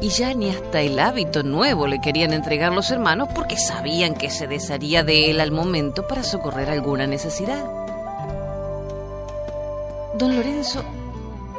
y 0.01 0.09
ya 0.09 0.33
ni 0.33 0.49
hasta 0.49 0.81
el 0.81 0.99
hábito 0.99 1.43
nuevo 1.43 1.87
le 1.87 1.99
querían 1.99 2.33
entregar 2.33 2.71
los 2.71 2.89
hermanos 2.91 3.29
porque 3.35 3.57
sabían 3.57 4.13
que 4.15 4.29
se 4.29 4.47
desharía 4.47 5.03
de 5.03 5.29
él 5.29 5.41
al 5.41 5.51
momento 5.51 6.07
para 6.07 6.23
socorrer 6.23 6.69
alguna 6.69 7.05
necesidad. 7.05 7.65
Don 10.15 10.35
Lorenzo 10.35 10.83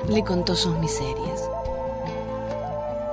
le 0.09 0.25
contó 0.25 0.55
sus 0.55 0.77
miserias. 0.79 1.49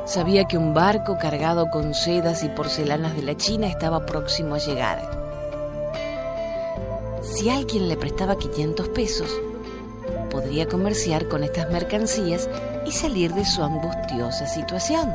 Sabía 0.05 0.45
que 0.45 0.57
un 0.57 0.73
barco 0.73 1.17
cargado 1.17 1.69
con 1.69 1.93
sedas 1.93 2.43
y 2.43 2.49
porcelanas 2.49 3.15
de 3.15 3.23
la 3.23 3.35
China 3.35 3.67
estaba 3.67 4.05
próximo 4.05 4.55
a 4.55 4.59
llegar. 4.59 5.17
Si 7.21 7.49
alguien 7.49 7.89
le 7.89 7.97
prestaba 7.97 8.37
500 8.37 8.87
pesos, 8.89 9.29
podría 10.29 10.67
comerciar 10.67 11.27
con 11.27 11.43
estas 11.43 11.69
mercancías 11.69 12.49
y 12.85 12.91
salir 12.91 13.33
de 13.33 13.45
su 13.45 13.63
angustiosa 13.63 14.47
situación. 14.47 15.13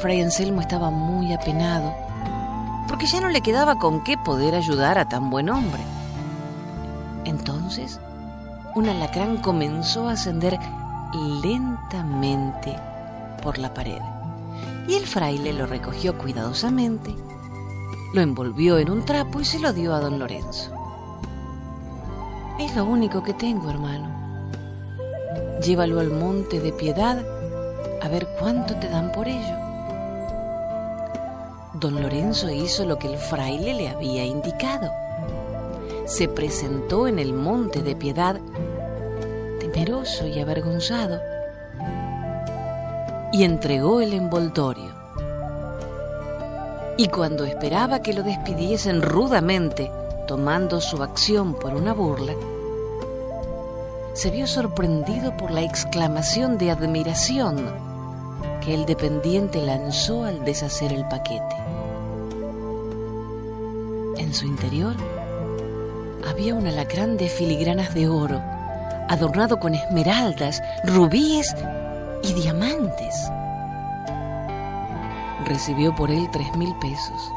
Fray 0.00 0.20
Anselmo 0.20 0.60
estaba 0.60 0.90
muy 0.90 1.32
apenado 1.32 1.94
porque 2.88 3.06
ya 3.06 3.20
no 3.20 3.28
le 3.28 3.40
quedaba 3.40 3.78
con 3.78 4.02
qué 4.04 4.18
poder 4.18 4.54
ayudar 4.54 4.98
a 4.98 5.08
tan 5.08 5.30
buen 5.30 5.48
hombre. 5.48 5.80
Entonces, 7.24 8.00
un 8.74 8.88
alacrán 8.88 9.38
comenzó 9.38 10.08
a 10.08 10.12
ascender 10.12 10.58
lentamente 11.42 12.76
por 13.42 13.58
la 13.58 13.72
pared. 13.72 14.00
Y 14.88 14.94
el 14.94 15.06
fraile 15.06 15.52
lo 15.52 15.66
recogió 15.66 16.18
cuidadosamente, 16.18 17.14
lo 18.12 18.20
envolvió 18.20 18.78
en 18.78 18.90
un 18.90 19.04
trapo 19.04 19.40
y 19.40 19.44
se 19.44 19.60
lo 19.60 19.72
dio 19.72 19.94
a 19.94 20.00
don 20.00 20.18
Lorenzo. 20.18 20.81
Es 22.58 22.76
lo 22.76 22.84
único 22.84 23.22
que 23.22 23.34
tengo, 23.34 23.70
hermano. 23.70 24.08
Llévalo 25.62 26.00
al 26.00 26.10
monte 26.10 26.60
de 26.60 26.72
piedad 26.72 27.24
a 28.00 28.08
ver 28.08 28.26
cuánto 28.38 28.74
te 28.76 28.88
dan 28.88 29.12
por 29.12 29.28
ello. 29.28 29.56
Don 31.74 32.00
Lorenzo 32.00 32.50
hizo 32.50 32.84
lo 32.84 32.98
que 32.98 33.08
el 33.12 33.18
fraile 33.18 33.74
le 33.74 33.88
había 33.88 34.24
indicado. 34.24 34.92
Se 36.04 36.28
presentó 36.28 37.06
en 37.06 37.18
el 37.18 37.32
monte 37.32 37.82
de 37.82 37.96
piedad 37.96 38.40
temeroso 39.58 40.26
y 40.26 40.38
avergonzado, 40.38 41.20
y 43.32 43.44
entregó 43.44 44.00
el 44.00 44.12
envoltorio. 44.12 44.92
Y 46.98 47.08
cuando 47.08 47.44
esperaba 47.44 48.02
que 48.02 48.12
lo 48.12 48.22
despidiesen 48.22 49.00
rudamente, 49.00 49.90
tomando 50.32 50.80
su 50.80 51.02
acción 51.02 51.52
por 51.52 51.74
una 51.74 51.92
burla, 51.92 52.32
se 54.14 54.30
vio 54.30 54.46
sorprendido 54.46 55.36
por 55.36 55.50
la 55.50 55.60
exclamación 55.60 56.56
de 56.56 56.70
admiración 56.70 57.70
que 58.62 58.72
el 58.72 58.86
dependiente 58.86 59.60
lanzó 59.60 60.24
al 60.24 60.42
deshacer 60.42 60.90
el 60.90 61.06
paquete. 61.06 61.54
En 64.16 64.32
su 64.32 64.46
interior 64.46 64.96
había 66.26 66.54
un 66.54 66.66
alacrán 66.66 67.18
de 67.18 67.28
filigranas 67.28 67.92
de 67.92 68.08
oro 68.08 68.40
adornado 69.10 69.60
con 69.60 69.74
esmeraldas, 69.74 70.62
rubíes 70.86 71.54
y 72.22 72.32
diamantes. 72.32 73.30
Recibió 75.44 75.94
por 75.94 76.10
él 76.10 76.26
tres 76.32 76.56
mil 76.56 76.74
pesos 76.80 77.32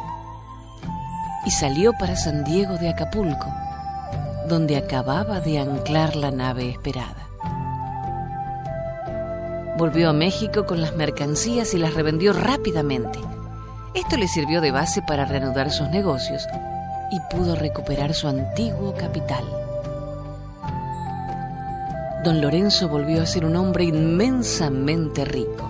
y 1.45 1.51
salió 1.51 1.93
para 1.93 2.15
San 2.15 2.43
Diego 2.43 2.77
de 2.77 2.89
Acapulco, 2.89 3.53
donde 4.47 4.77
acababa 4.77 5.39
de 5.39 5.59
anclar 5.59 6.15
la 6.15 6.31
nave 6.31 6.69
esperada. 6.69 7.27
Volvió 9.77 10.09
a 10.09 10.13
México 10.13 10.65
con 10.65 10.81
las 10.81 10.95
mercancías 10.95 11.73
y 11.73 11.77
las 11.77 11.93
revendió 11.93 12.33
rápidamente. 12.33 13.19
Esto 13.93 14.17
le 14.17 14.27
sirvió 14.27 14.61
de 14.61 14.71
base 14.71 15.01
para 15.01 15.25
reanudar 15.25 15.71
sus 15.71 15.89
negocios 15.89 16.47
y 17.11 17.19
pudo 17.35 17.55
recuperar 17.55 18.13
su 18.13 18.27
antiguo 18.27 18.93
capital 18.95 19.43
don 22.25 22.41
Lorenzo 22.41 22.89
volvió 22.89 23.21
a 23.21 23.27
ser 23.27 23.45
un 23.45 23.55
hombre 23.55 23.83
inmensamente 23.83 25.25
rico. 25.25 25.69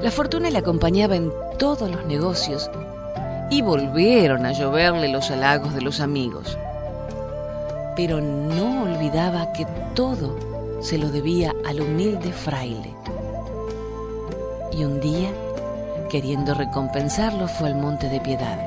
La 0.00 0.12
fortuna 0.12 0.48
le 0.48 0.58
acompañaba 0.58 1.16
en 1.16 1.32
todos 1.58 1.90
los 1.90 2.06
negocios 2.06 2.70
y 3.50 3.62
volvieron 3.62 4.44
a 4.44 4.52
lloverle 4.52 5.08
los 5.08 5.30
halagos 5.30 5.74
de 5.74 5.80
los 5.80 6.00
amigos. 6.00 6.58
Pero 7.94 8.20
no 8.20 8.82
olvidaba 8.82 9.52
que 9.52 9.66
todo 9.94 10.36
se 10.80 10.98
lo 10.98 11.10
debía 11.10 11.54
al 11.64 11.80
humilde 11.80 12.32
fraile. 12.32 12.94
Y 14.72 14.84
un 14.84 15.00
día, 15.00 15.30
queriendo 16.10 16.54
recompensarlo, 16.54 17.48
fue 17.48 17.68
al 17.68 17.76
monte 17.76 18.08
de 18.08 18.20
piedad. 18.20 18.58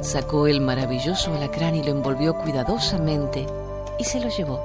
Sacó 0.00 0.46
el 0.46 0.60
maravilloso 0.60 1.34
alacrán 1.34 1.74
y 1.74 1.82
lo 1.82 1.90
envolvió 1.90 2.34
cuidadosamente 2.34 3.46
y 3.98 4.04
se 4.04 4.20
lo 4.20 4.28
llevó. 4.28 4.60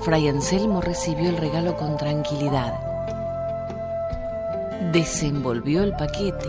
Fray 0.00 0.28
Anselmo 0.28 0.80
recibió 0.82 1.30
el 1.30 1.36
regalo 1.38 1.76
con 1.76 1.96
tranquilidad. 1.96 2.93
Desenvolvió 4.94 5.82
el 5.82 5.92
paquete, 5.96 6.48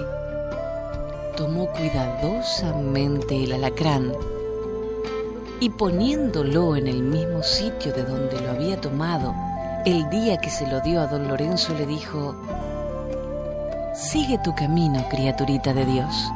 tomó 1.36 1.66
cuidadosamente 1.72 3.44
el 3.44 3.54
alacrán 3.54 4.14
y 5.60 5.72
poniéndolo 5.72 6.76
en 6.76 6.86
el 6.86 7.02
mismo 7.02 7.42
sitio 7.42 7.92
de 7.92 8.04
donde 8.04 8.40
lo 8.40 8.52
había 8.52 8.80
tomado 8.80 9.34
el 9.84 10.08
día 10.12 10.38
que 10.38 10.52
se 10.52 10.68
lo 10.68 10.80
dio 10.82 11.02
a 11.02 11.08
don 11.08 11.28
Lorenzo, 11.28 11.74
le 11.74 11.88
dijo, 11.88 12.36
Sigue 13.96 14.38
tu 14.38 14.54
camino, 14.54 15.04
criaturita 15.10 15.74
de 15.74 15.86
Dios. 15.88 16.32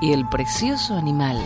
Y 0.00 0.14
el 0.14 0.26
precioso 0.30 0.96
animal 0.96 1.38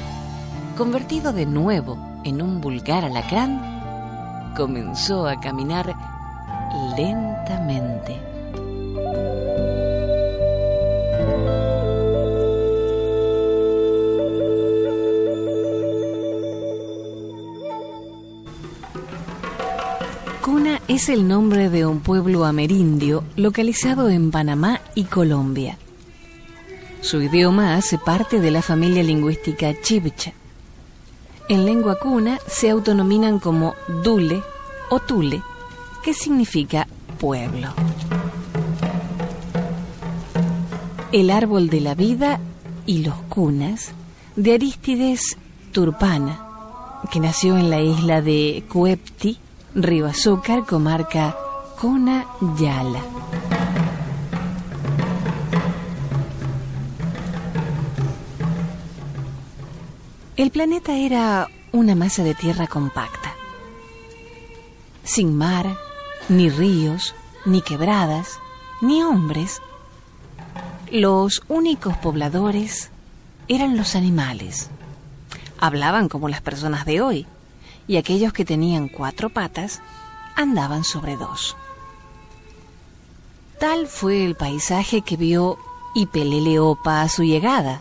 convertido 0.77 1.33
de 1.33 1.47
nuevo 1.47 1.99
en 2.23 2.41
un 2.41 2.61
vulgar 2.61 3.05
alacrán, 3.05 4.55
comenzó 4.57 5.27
a 5.27 5.41
caminar 5.41 5.97
lentamente. 6.97 8.36
Cuna 20.47 20.81
es 20.87 21.09
el 21.09 21.27
nombre 21.27 21.71
de 21.71 21.87
un 21.87 21.99
pueblo 21.99 22.45
amerindio 22.45 23.25
localizado 23.35 24.09
en 24.09 24.31
Panamá 24.31 24.81
y 24.95 25.03
Colombia. 25.03 25.77
Su 27.01 27.21
idioma 27.21 27.75
hace 27.75 27.99
parte 27.99 28.41
de 28.41 28.53
la 28.53 28.63
familia 28.63 29.03
lingüística 29.03 29.75
chibcha 29.83 30.35
en 31.49 31.65
lengua 31.65 31.99
cuna 31.99 32.39
se 32.47 32.71
autonominan 32.71 33.41
como 33.41 33.75
Dule 34.05 34.41
o 34.89 35.01
Tule, 35.01 35.43
que 36.05 36.15
significa 36.15 36.87
pueblo. 37.19 37.71
El 41.11 41.31
árbol 41.31 41.71
de 41.71 41.81
la 41.81 41.97
vida 41.97 42.39
y 42.87 42.99
los 42.99 43.17
cunas 43.29 43.95
de 44.37 44.55
Aristides 44.55 45.37
Turpana, 45.73 46.41
que 47.11 47.19
nació 47.19 47.59
en 47.59 47.69
la 47.69 47.81
isla 47.81 48.23
de 48.23 48.65
Cuepti, 48.73 49.41
Río 49.79 50.07
Azúcar, 50.07 50.65
comarca 50.65 51.37
Cuna 51.79 52.25
Yala. 52.59 53.03
El 60.39 60.51
planeta 60.51 60.97
era 60.97 61.49
una 61.73 61.95
masa 61.95 62.25
de 62.25 62.33
tierra 62.33 62.67
compacta, 62.67 63.35
sin 65.05 65.37
mar, 65.37 65.77
ni 66.31 66.49
ríos, 66.49 67.15
ni 67.45 67.61
quebradas, 67.61 68.41
ni 68.81 69.03
hombres. 69.03 69.61
Los 70.91 71.43
únicos 71.49 71.95
pobladores 71.99 72.91
eran 73.47 73.77
los 73.77 73.95
animales. 73.95 74.71
Hablaban 75.59 76.09
como 76.09 76.31
las 76.31 76.41
personas 76.41 76.87
de 76.87 77.03
hoy, 77.03 77.27
y 77.89 77.97
aquellos 77.97 78.33
que 78.33 78.45
tenían 78.45 78.89
cuatro 78.89 79.31
patas 79.31 79.81
andaban 80.37 80.85
sobre 80.85 81.17
dos. 81.17 81.57
Tal 83.59 83.87
fue 83.87 84.25
el 84.25 84.35
paisaje 84.35 85.03
que 85.03 85.17
vio 85.17 85.59
Ipeleleopa 85.95 87.03
a 87.03 87.09
su 87.09 87.23
llegada 87.23 87.81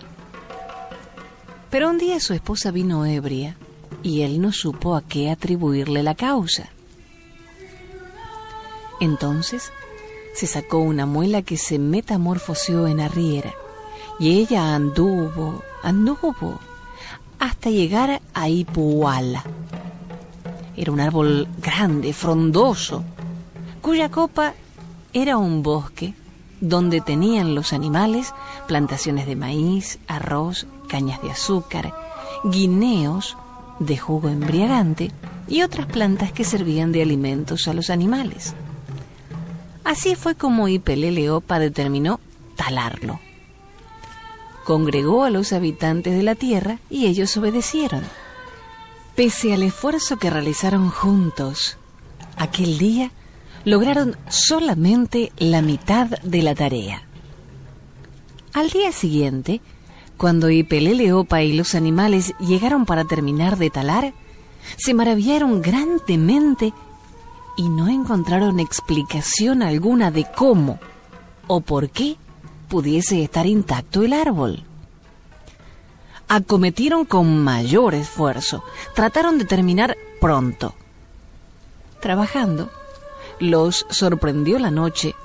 pero 1.76 1.90
un 1.90 1.98
día 1.98 2.22
su 2.22 2.34
esposa 2.34 2.72
vino 2.72 3.06
ebria 3.06 3.58
y 4.02 4.22
él 4.22 4.40
no 4.40 4.54
supo 4.54 4.96
a 4.96 5.02
qué 5.02 5.30
atribuirle 5.30 6.04
la 6.04 6.16
causa. 6.16 6.70
Entonces 9.02 9.74
se 10.34 10.48
sacó 10.48 10.80
una 10.80 11.06
muela 11.06 11.42
que 11.42 11.58
se 11.58 11.78
metamorfoseó 11.78 12.88
en 12.88 13.02
arriera 13.02 13.54
y 14.20 14.40
ella 14.40 14.74
anduvo, 14.74 15.64
anduvo, 15.84 16.62
hasta 17.40 17.70
llegar 17.70 18.22
a 18.34 18.48
Ipuala. 18.48 19.44
Era 20.78 20.92
un 20.92 21.00
árbol 21.00 21.48
grande, 21.62 22.14
frondoso, 22.14 23.04
cuya 23.82 24.10
copa 24.10 24.54
era 25.14 25.38
un 25.38 25.64
bosque 25.64 26.14
donde 26.60 27.02
tenían 27.02 27.56
los 27.56 27.74
animales 27.74 28.34
plantaciones 28.68 29.28
de 29.28 29.36
maíz, 29.36 30.00
arroz 30.08 30.68
cañas 30.88 31.22
de 31.22 31.32
azúcar, 31.32 31.94
guineos 32.44 33.38
de 33.80 33.98
jugo 33.98 34.30
embriagante 34.30 35.12
y 35.48 35.62
otras 35.62 35.88
plantas 35.88 36.32
que 36.32 36.44
servían 36.44 36.92
de 36.92 37.02
alimentos 37.02 37.68
a 37.68 37.74
los 37.74 37.90
animales. 37.90 38.54
Así 39.84 40.16
fue 40.16 40.36
como 40.36 40.68
Ipeleleopa 40.68 41.60
determinó 41.60 42.20
talarlo. 42.56 43.20
Congregó 44.66 45.24
a 45.24 45.30
los 45.30 45.54
habitantes 45.54 46.16
de 46.16 46.24
la 46.24 46.34
tierra 46.34 46.80
y 46.90 47.06
ellos 47.06 47.38
obedecieron. 47.38 48.02
Pese 49.16 49.54
al 49.54 49.64
esfuerzo 49.64 50.18
que 50.18 50.30
realizaron 50.30 50.90
juntos, 50.90 51.78
aquel 52.36 52.78
día 52.78 53.12
lograron 53.64 54.18
solamente 54.28 55.32
la 55.38 55.62
mitad 55.62 56.08
de 56.22 56.42
la 56.42 56.54
tarea. 56.54 57.04
Al 58.52 58.70
día 58.72 58.92
siguiente, 58.92 59.62
cuando 60.18 60.50
Ipeleleopa 60.50 61.44
y 61.44 61.54
los 61.54 61.76
animales 61.76 62.34
llegaron 62.40 62.86
para 62.86 63.06
terminar 63.06 63.58
de 63.58 63.70
talar, 63.70 64.14
se 64.76 64.94
maravillaron 64.94 65.62
grandemente 65.62 66.74
y 67.56 67.70
no 67.70 67.88
encontraron 67.88 68.60
explicación 68.60 69.64
alguna 69.64 70.12
de 70.12 70.26
cómo 70.36 70.78
o 71.48 71.62
por 71.62 71.90
qué 71.90 72.18
pudiese 72.68 73.24
estar 73.24 73.46
intacto 73.46 74.04
el 74.04 74.12
árbol. 74.12 74.64
Acometieron 76.28 77.06
con 77.06 77.44
mayor 77.44 77.94
esfuerzo, 77.94 78.64
trataron 78.96 79.38
de 79.38 79.46
terminar 79.46 79.96
pronto. 80.20 80.74
Trabajando, 82.02 82.72
los 83.40 83.86
sorprendió 83.90 84.60
la 84.60 84.72
noche 84.72 85.16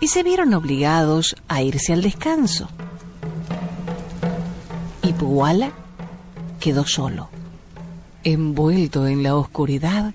y 0.00 0.08
se 0.08 0.22
vieron 0.22 0.54
obligados 0.54 1.34
a 1.48 1.62
irse 1.62 1.92
al 1.92 2.02
descanso. 2.02 2.68
Y 5.02 5.12
Puala 5.12 5.72
quedó 6.60 6.86
solo, 6.86 7.30
envuelto 8.24 9.06
en 9.06 9.22
la 9.22 9.34
oscuridad 9.34 10.12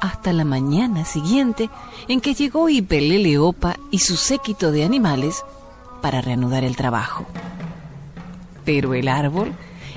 hasta 0.00 0.32
la 0.32 0.44
mañana 0.44 1.04
siguiente 1.04 1.70
en 2.08 2.20
que 2.20 2.34
llegó 2.34 2.68
Ipeleleopa 2.68 3.76
y 3.90 4.00
su 4.00 4.16
séquito 4.16 4.70
de 4.70 4.84
animales 4.84 5.44
para 6.02 6.20
reanudar 6.20 6.64
el 6.64 6.76
trabajo. 6.76 7.24
Pero 8.64 8.94
el 8.94 9.08
árbol 9.08 9.52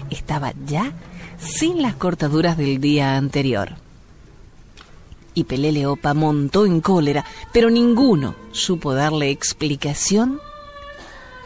estaba 0.10 0.54
ya 0.66 0.92
sin 1.38 1.82
las 1.82 1.96
cortaduras 1.96 2.58
del 2.58 2.80
día 2.82 3.18
anterior 3.18 3.76
y 5.38 5.44
Peleleopa 5.44 6.16
montó 6.16 6.66
en 6.66 6.82
cólera, 6.82 7.24
pero 7.54 7.70
ninguno 7.70 8.34
supo 8.54 8.96
darle 8.96 9.30
explicación 9.30 10.42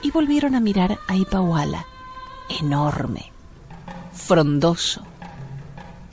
y 0.01 0.11
volvieron 0.11 0.55
a 0.55 0.61
mirar 0.61 0.97
a 1.09 1.17
Ipahuala, 1.17 1.85
enorme, 2.61 3.33
frondoso, 4.13 5.03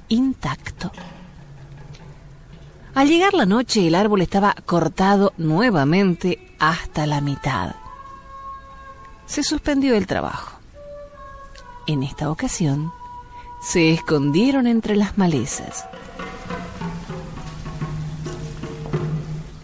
intacto. 0.08 0.90
Al 2.96 3.06
llegar 3.06 3.34
la 3.34 3.46
noche 3.46 3.86
el 3.86 3.94
árbol 3.94 4.22
estaba 4.22 4.56
cortado 4.66 5.32
nuevamente 5.36 6.56
hasta 6.58 7.06
la 7.06 7.20
mitad. 7.20 7.76
Se 9.26 9.44
suspendió 9.44 9.94
el 9.94 10.08
trabajo. 10.08 10.57
En 11.88 12.02
esta 12.02 12.30
ocasión, 12.30 12.92
se 13.62 13.92
escondieron 13.94 14.66
entre 14.66 14.94
las 14.94 15.16
malezas. 15.16 15.86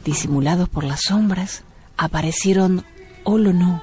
Disimulados 0.07 0.71
por 0.71 0.85
las 0.85 1.03
sombras, 1.03 1.65
aparecieron 1.99 2.83
Olonú, 3.25 3.79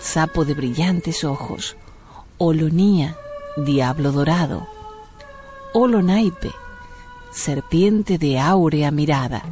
sapo 0.00 0.44
de 0.44 0.54
brillantes 0.54 1.22
ojos, 1.22 1.76
Olonía, 2.36 3.16
diablo 3.56 4.10
dorado, 4.10 4.66
Olonaipe, 5.72 6.50
serpiente 7.30 8.18
de 8.18 8.40
áurea 8.40 8.90
mirada, 8.90 9.44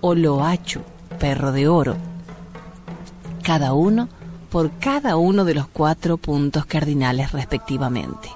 Oloachu, 0.00 0.80
perro 1.20 1.52
de 1.52 1.68
oro, 1.68 1.96
cada 3.42 3.74
uno 3.74 4.08
por 4.52 4.70
cada 4.78 5.16
uno 5.16 5.46
de 5.46 5.54
los 5.54 5.66
cuatro 5.66 6.18
puntos 6.18 6.66
cardinales 6.66 7.32
respectivamente. 7.32 8.28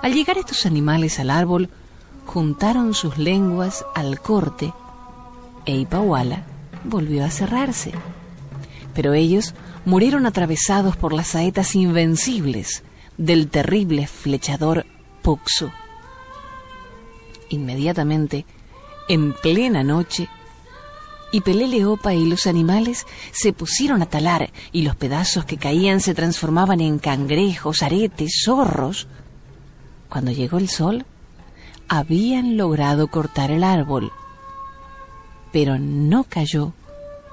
Al 0.00 0.14
llegar 0.14 0.38
estos 0.38 0.64
animales 0.64 1.20
al 1.20 1.28
árbol, 1.28 1.68
juntaron 2.24 2.94
sus 2.94 3.18
lenguas 3.18 3.84
al 3.94 4.18
corte 4.20 4.72
e 5.66 5.76
Ipawala 5.76 6.44
volvió 6.84 7.22
a 7.22 7.30
cerrarse. 7.30 7.92
Pero 8.94 9.12
ellos 9.12 9.54
murieron 9.84 10.24
atravesados 10.24 10.96
por 10.96 11.12
las 11.12 11.28
saetas 11.28 11.74
invencibles 11.74 12.82
del 13.18 13.48
terrible 13.48 14.06
flechador 14.06 14.86
Puxu. 15.20 15.70
Inmediatamente, 17.50 18.46
en 19.08 19.34
plena 19.34 19.84
noche, 19.84 20.30
Ipeleleopa 21.32 22.14
y 22.14 22.24
los 22.26 22.46
animales 22.46 23.06
se 23.32 23.52
pusieron 23.52 24.02
a 24.02 24.06
talar 24.06 24.50
y 24.72 24.82
los 24.82 24.96
pedazos 24.96 25.44
que 25.44 25.56
caían 25.56 26.00
se 26.00 26.14
transformaban 26.14 26.80
en 26.80 26.98
cangrejos, 26.98 27.82
aretes, 27.82 28.42
zorros. 28.44 29.08
Cuando 30.08 30.30
llegó 30.30 30.58
el 30.58 30.68
sol, 30.68 31.04
habían 31.88 32.56
logrado 32.56 33.08
cortar 33.08 33.50
el 33.50 33.64
árbol 33.64 34.12
pero 35.56 35.78
no 35.78 36.24
cayó, 36.24 36.74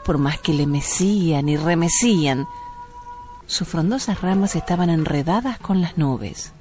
por 0.06 0.18
más 0.18 0.40
que 0.40 0.54
le 0.54 0.66
mecían 0.66 1.50
y 1.50 1.58
remecían. 1.58 2.48
Sus 3.48 3.68
frondosas 3.68 4.22
ramas 4.22 4.56
estaban 4.56 4.90
enredadas 4.90 5.60
con 5.60 5.82
las 5.82 5.98
nubes. 5.98 6.54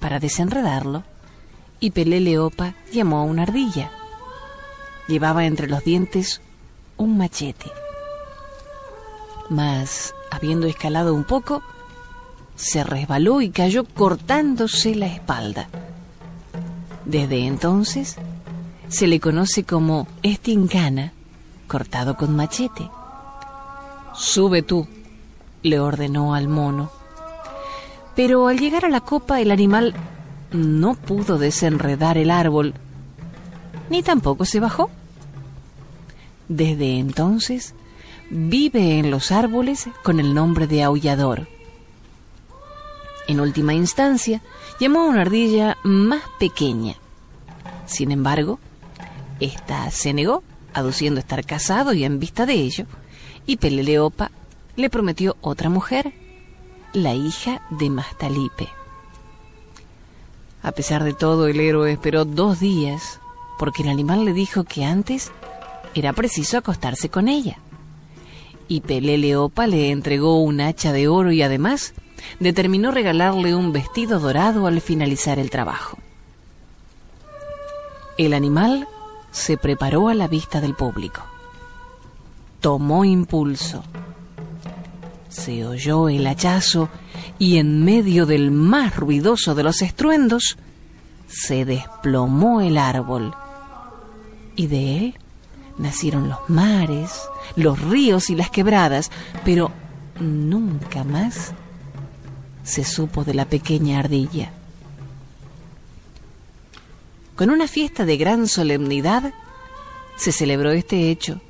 Para 0.00 0.18
desenredarlo, 0.18 1.04
Ipeleleopa 1.78 2.74
llamó 2.92 3.18
a 3.18 3.22
una 3.22 3.44
ardilla. 3.44 3.92
Llevaba 5.10 5.44
entre 5.44 5.66
los 5.66 5.82
dientes 5.82 6.40
un 6.96 7.18
machete. 7.18 7.66
Mas, 9.48 10.14
habiendo 10.30 10.68
escalado 10.68 11.16
un 11.16 11.24
poco, 11.24 11.64
se 12.54 12.84
resbaló 12.84 13.40
y 13.40 13.50
cayó 13.50 13.82
cortándose 13.82 14.94
la 14.94 15.06
espalda. 15.06 15.68
Desde 17.04 17.44
entonces, 17.44 18.18
se 18.86 19.08
le 19.08 19.18
conoce 19.18 19.64
como 19.64 20.06
estincana, 20.22 21.12
cortado 21.66 22.16
con 22.16 22.36
machete. 22.36 22.88
Sube 24.14 24.62
tú, 24.62 24.86
le 25.64 25.80
ordenó 25.80 26.34
al 26.36 26.46
mono. 26.46 26.92
Pero 28.14 28.46
al 28.46 28.60
llegar 28.60 28.84
a 28.84 28.88
la 28.88 29.00
copa 29.00 29.40
el 29.40 29.50
animal 29.50 29.92
no 30.52 30.94
pudo 30.94 31.36
desenredar 31.36 32.16
el 32.16 32.30
árbol, 32.30 32.74
ni 33.88 34.04
tampoco 34.04 34.44
se 34.44 34.60
bajó. 34.60 34.88
Desde 36.50 36.98
entonces 36.98 37.74
vive 38.28 38.98
en 38.98 39.12
los 39.12 39.30
árboles 39.30 39.88
con 40.02 40.18
el 40.18 40.34
nombre 40.34 40.66
de 40.66 40.82
aullador. 40.82 41.46
En 43.28 43.38
última 43.38 43.72
instancia, 43.72 44.42
llamó 44.80 45.02
a 45.02 45.08
una 45.10 45.20
ardilla 45.20 45.78
más 45.84 46.22
pequeña. 46.40 46.96
Sin 47.86 48.10
embargo, 48.10 48.58
esta 49.38 49.92
se 49.92 50.12
negó, 50.12 50.42
aduciendo 50.74 51.20
estar 51.20 51.46
casado 51.46 51.92
y 51.92 52.02
en 52.02 52.18
vista 52.18 52.46
de 52.46 52.54
ello, 52.54 52.86
y 53.46 53.58
Peleleopa 53.58 54.32
le 54.74 54.90
prometió 54.90 55.36
otra 55.42 55.70
mujer, 55.70 56.12
la 56.92 57.14
hija 57.14 57.62
de 57.70 57.90
Mastalipe. 57.90 58.68
A 60.64 60.72
pesar 60.72 61.04
de 61.04 61.14
todo, 61.14 61.46
el 61.46 61.60
héroe 61.60 61.92
esperó 61.92 62.24
dos 62.24 62.58
días, 62.58 63.20
porque 63.56 63.84
el 63.84 63.88
animal 63.88 64.24
le 64.24 64.32
dijo 64.32 64.64
que 64.64 64.84
antes 64.84 65.30
era 65.94 66.12
preciso 66.12 66.58
acostarse 66.58 67.08
con 67.08 67.28
ella. 67.28 67.58
Y 68.68 68.80
Peleleopa 68.82 69.66
le 69.66 69.90
entregó 69.90 70.40
un 70.42 70.60
hacha 70.60 70.92
de 70.92 71.08
oro 71.08 71.32
y 71.32 71.42
además 71.42 71.94
determinó 72.38 72.90
regalarle 72.90 73.54
un 73.54 73.72
vestido 73.72 74.20
dorado 74.20 74.66
al 74.66 74.80
finalizar 74.80 75.38
el 75.38 75.50
trabajo. 75.50 75.98
El 78.16 78.34
animal 78.34 78.86
se 79.32 79.56
preparó 79.56 80.08
a 80.08 80.14
la 80.14 80.28
vista 80.28 80.60
del 80.60 80.74
público. 80.74 81.22
Tomó 82.60 83.04
impulso. 83.04 83.82
Se 85.28 85.64
oyó 85.66 86.08
el 86.08 86.26
hachazo 86.26 86.88
y 87.38 87.58
en 87.58 87.84
medio 87.84 88.26
del 88.26 88.50
más 88.50 88.96
ruidoso 88.96 89.54
de 89.54 89.62
los 89.62 89.80
estruendos 89.82 90.58
se 91.28 91.64
desplomó 91.64 92.60
el 92.60 92.76
árbol. 92.76 93.34
Y 94.56 94.66
de 94.66 94.98
él 94.98 95.18
nacieron 95.80 96.28
los 96.28 96.38
mares, 96.48 97.10
los 97.56 97.80
ríos 97.80 98.30
y 98.30 98.36
las 98.36 98.50
quebradas, 98.50 99.10
pero 99.44 99.72
nunca 100.20 101.02
más 101.04 101.52
se 102.62 102.84
supo 102.84 103.24
de 103.24 103.34
la 103.34 103.46
pequeña 103.46 103.98
ardilla. 103.98 104.52
Con 107.34 107.50
una 107.50 107.66
fiesta 107.66 108.04
de 108.04 108.18
gran 108.18 108.46
solemnidad 108.46 109.32
se 110.16 110.30
celebró 110.30 110.70
este 110.72 111.10
hecho. 111.10 111.40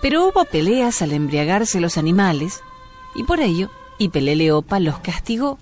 Pero 0.00 0.26
hubo 0.26 0.44
peleas 0.46 1.02
al 1.02 1.12
embriagarse 1.12 1.80
los 1.80 1.98
animales 1.98 2.62
y 3.14 3.24
por 3.24 3.40
ello 3.40 3.70
Ipeleleopa 3.98 4.80
los 4.80 4.98
castigó 4.98 5.58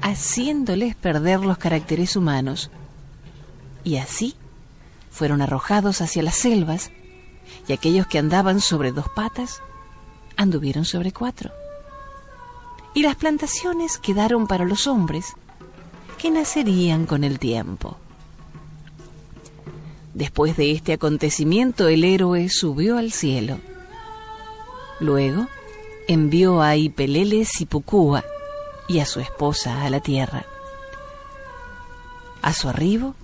haciéndoles 0.00 0.96
perder 0.96 1.40
los 1.40 1.58
caracteres 1.58 2.16
humanos. 2.16 2.70
Y 3.84 3.96
así 3.98 4.34
fueron 5.18 5.42
arrojados 5.42 6.00
hacia 6.00 6.22
las 6.22 6.36
selvas, 6.36 6.92
y 7.66 7.72
aquellos 7.72 8.06
que 8.06 8.18
andaban 8.18 8.60
sobre 8.60 8.92
dos 8.92 9.08
patas 9.08 9.62
anduvieron 10.36 10.84
sobre 10.84 11.10
cuatro. 11.10 11.50
Y 12.94 13.02
las 13.02 13.16
plantaciones 13.16 13.98
quedaron 13.98 14.46
para 14.46 14.64
los 14.64 14.86
hombres, 14.86 15.34
que 16.18 16.30
nacerían 16.30 17.04
con 17.04 17.24
el 17.24 17.40
tiempo. 17.40 17.96
Después 20.14 20.56
de 20.56 20.70
este 20.70 20.92
acontecimiento 20.92 21.88
el 21.88 22.04
héroe 22.04 22.48
subió 22.48 22.96
al 22.96 23.10
cielo. 23.10 23.58
Luego 25.00 25.48
envió 26.06 26.62
a 26.62 26.76
Ipelele 26.76 27.44
Sipucúa 27.44 28.24
y 28.88 29.00
a 29.00 29.06
su 29.06 29.18
esposa 29.18 29.82
a 29.82 29.90
la 29.90 29.98
tierra. 30.00 30.46
A 32.40 32.52
su 32.52 32.68
arribo, 32.68 33.14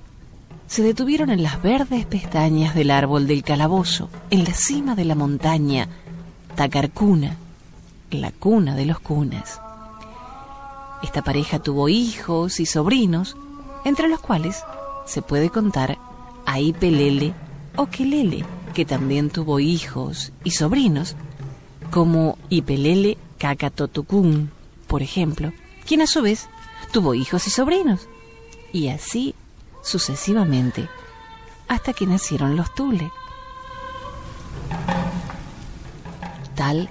se 0.75 0.83
detuvieron 0.83 1.31
en 1.31 1.45
las 1.45 1.63
verdes 1.63 2.05
pestañas 2.05 2.75
del 2.75 2.91
árbol 2.91 3.29
del 3.29 3.45
calabozo, 3.45 4.11
en 4.31 4.43
la 4.43 4.53
cima 4.53 4.97
de 4.97 5.05
la 5.05 5.15
montaña 5.15 5.87
Tacarcuna, 6.57 7.37
la 8.11 8.33
cuna 8.33 8.75
de 8.75 8.85
los 8.85 8.99
cunas. 8.99 9.61
Esta 11.01 11.23
pareja 11.23 11.61
tuvo 11.61 11.89
hijos 11.89 12.59
y 12.59 12.67
sobrinos, 12.67 13.37
entre 13.85 14.09
los 14.09 14.19
cuales 14.19 14.65
se 15.07 15.23
puede 15.23 15.49
contar 15.49 15.97
a 16.45 16.59
Ipelele 16.59 17.35
o 17.77 17.87
Quelele, 17.87 18.45
que 18.75 18.85
también 18.85 19.31
tuvo 19.31 19.61
hijos 19.61 20.33
y 20.43 20.51
sobrinos, 20.51 21.15
como 21.93 22.37
Ipelele 22.49 23.17
Cacatotucún, 23.39 24.51
por 24.89 25.03
ejemplo, 25.03 25.53
quien 25.87 26.03
a 26.03 26.09
su 26.09 26.21
vez 26.21 26.49
tuvo 26.91 27.15
hijos 27.15 27.47
y 27.47 27.51
sobrinos, 27.51 28.09
y 28.73 28.89
así 28.89 29.37
sucesivamente, 29.85 30.89
hasta 31.69 31.93
que 31.93 32.07
nacieron 32.07 32.57
los 32.57 32.75
Tule. 32.75 33.13
Tal 36.57 36.91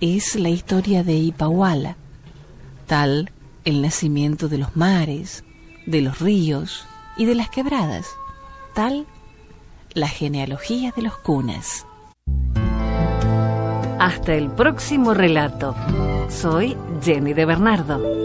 es 0.00 0.36
la 0.36 0.50
historia 0.50 1.02
de 1.02 1.14
Ipahuala, 1.14 1.96
tal 2.86 3.32
el 3.64 3.82
nacimiento 3.82 4.48
de 4.48 4.58
los 4.58 4.76
mares, 4.76 5.44
de 5.86 6.02
los 6.02 6.20
ríos 6.20 6.86
y 7.16 7.24
de 7.24 7.34
las 7.34 7.48
quebradas, 7.48 8.06
tal 8.74 9.06
la 9.94 10.08
genealogía 10.08 10.92
de 10.94 11.02
los 11.02 11.16
cunas. 11.18 11.86
Hasta 13.98 14.34
el 14.34 14.50
próximo 14.50 15.14
relato. 15.14 15.74
Soy 16.28 16.76
Jenny 17.02 17.32
de 17.32 17.46
Bernardo. 17.46 18.23